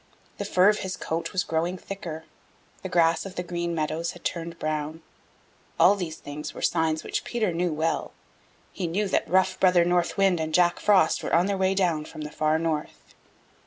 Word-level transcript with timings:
The 0.39 0.45
fur 0.45 0.67
of 0.67 0.79
his 0.79 0.97
coat 0.97 1.31
was 1.31 1.43
growing 1.43 1.77
thicker. 1.77 2.23
The 2.81 2.89
grass 2.89 3.23
of 3.23 3.35
the 3.35 3.43
Green 3.43 3.75
Meadows 3.75 4.13
had 4.13 4.23
turned 4.23 4.57
brown. 4.57 5.03
All 5.79 5.93
these 5.93 6.17
things 6.17 6.55
were 6.55 6.61
signs 6.63 7.03
which 7.03 7.23
Peter 7.23 7.53
knew 7.53 7.71
well. 7.71 8.11
He 8.71 8.87
knew 8.87 9.07
that 9.09 9.29
rough 9.29 9.59
Brother 9.59 9.85
North 9.85 10.17
Wind 10.17 10.39
and 10.39 10.55
Jack 10.55 10.79
Frost 10.79 11.21
were 11.21 11.35
on 11.35 11.45
their 11.45 11.55
way 11.55 11.75
down 11.75 12.05
from 12.05 12.21
the 12.21 12.31
Far 12.31 12.57
North. 12.57 13.13